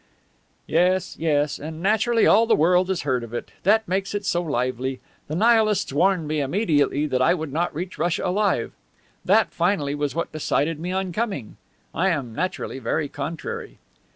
"Yes, 0.65 1.15
yes. 1.19 1.59
And 1.59 1.79
naturally 1.79 2.25
all 2.25 2.47
the 2.47 2.55
world 2.55 2.89
has 2.89 3.05
learned 3.05 3.23
of 3.23 3.35
it. 3.35 3.51
That 3.61 3.87
makes 3.87 4.15
it 4.15 4.25
so 4.25 4.41
lively. 4.41 4.99
The 5.27 5.35
Nihilists 5.35 5.93
warned 5.93 6.27
me 6.27 6.41
immediately 6.41 7.05
that 7.05 7.21
I 7.21 7.35
would 7.35 7.53
not 7.53 7.75
reach 7.75 7.99
Russia 7.99 8.25
alive. 8.25 8.71
That, 9.23 9.53
finally, 9.53 9.93
was 9.93 10.15
what 10.15 10.31
decided 10.31 10.79
me 10.79 10.91
on 10.91 11.11
coming. 11.11 11.57
I 11.93 12.09
am 12.09 12.33
naturally 12.33 12.79
very 12.79 13.09
contrary." 13.09 13.77